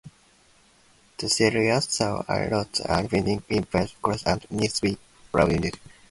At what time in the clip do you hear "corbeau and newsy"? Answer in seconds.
4.01-4.97